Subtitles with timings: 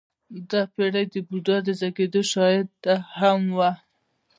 [0.49, 3.71] •دا پېړۍ د بودا د زېږېدو شاهده هم وه.